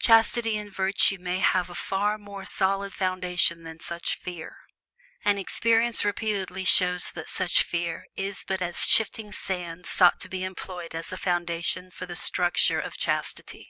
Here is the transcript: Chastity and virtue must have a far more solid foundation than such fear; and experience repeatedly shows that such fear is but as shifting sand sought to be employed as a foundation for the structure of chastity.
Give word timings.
Chastity 0.00 0.56
and 0.58 0.72
virtue 0.72 1.16
must 1.20 1.42
have 1.42 1.70
a 1.70 1.74
far 1.76 2.18
more 2.18 2.44
solid 2.44 2.92
foundation 2.92 3.62
than 3.62 3.78
such 3.78 4.16
fear; 4.18 4.56
and 5.24 5.38
experience 5.38 6.04
repeatedly 6.04 6.64
shows 6.64 7.12
that 7.12 7.30
such 7.30 7.62
fear 7.62 8.06
is 8.16 8.44
but 8.48 8.60
as 8.60 8.80
shifting 8.84 9.30
sand 9.32 9.86
sought 9.86 10.18
to 10.18 10.28
be 10.28 10.42
employed 10.42 10.92
as 10.92 11.12
a 11.12 11.16
foundation 11.16 11.92
for 11.92 12.04
the 12.04 12.16
structure 12.16 12.80
of 12.80 12.96
chastity. 12.98 13.68